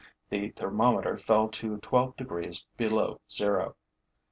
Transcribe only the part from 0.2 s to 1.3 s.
The thermometer